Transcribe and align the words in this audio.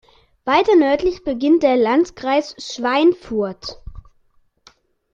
Weiter 0.45 0.75
nördlich 0.77 1.23
beginnt 1.23 1.61
der 1.61 1.77
Landkreis 1.77 2.55
Schweinfurt. 2.57 3.77